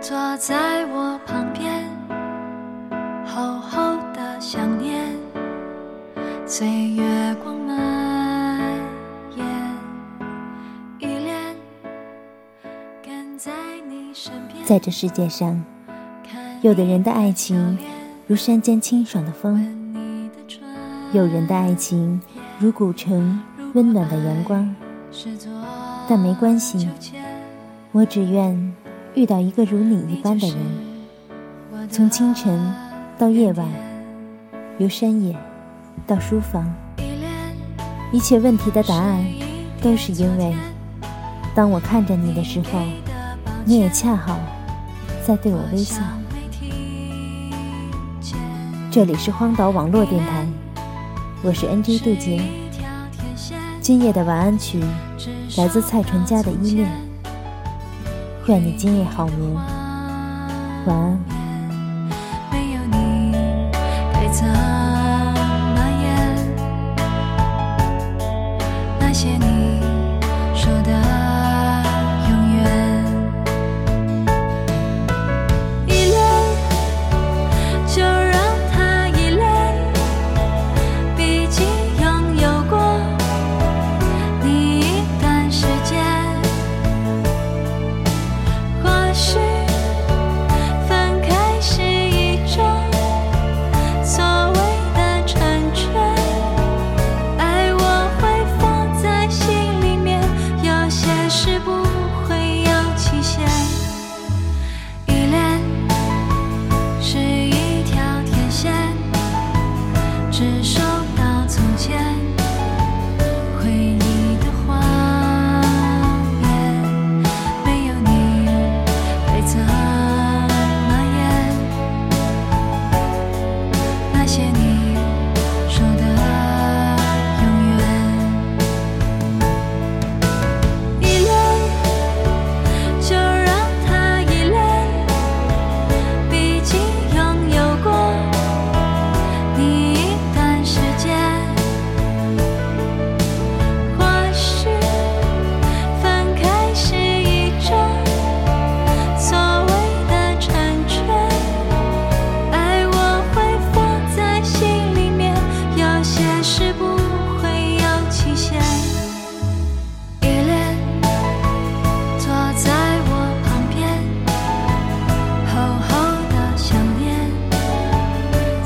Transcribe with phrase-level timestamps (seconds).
[0.00, 1.86] 坐在我旁边，
[3.26, 5.14] 厚厚的想念，
[6.46, 7.78] 随月光蔓
[9.36, 9.46] 延，
[11.00, 11.54] 依恋
[13.04, 13.52] 跟在
[13.86, 14.64] 你身边。
[14.64, 15.62] 在这世界上，
[16.62, 17.76] 有的人的爱情
[18.26, 19.62] 如山间清爽的风，
[21.12, 22.18] 有人的爱情
[22.58, 23.38] 如古城
[23.74, 24.74] 温暖的阳光。
[26.08, 26.88] 但没关系，
[27.92, 28.74] 我只愿
[29.14, 30.56] 遇到一个如你一般的人。
[31.90, 32.72] 从清晨
[33.18, 33.66] 到夜晚，
[34.78, 35.36] 由山野
[36.06, 36.72] 到书房，
[38.12, 39.24] 一切问题的答案
[39.82, 40.54] 都是因为，
[41.54, 42.80] 当我看着你的时候，
[43.64, 44.38] 你也恰好
[45.26, 46.00] 在对我微笑。
[48.92, 50.46] 这里是荒岛网络电台，
[51.42, 52.40] 我是 NG 杜杰。
[53.80, 54.80] 今夜的晚安曲
[55.56, 56.88] 来自蔡淳佳的《依恋》，
[58.46, 59.54] 愿你今夜好眠，
[60.86, 61.39] 晚安。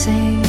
[0.00, 0.39] Say.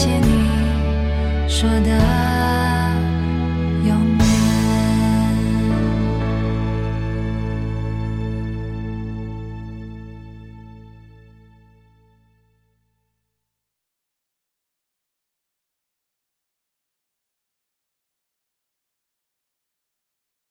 [0.00, 2.39] 谢你说的。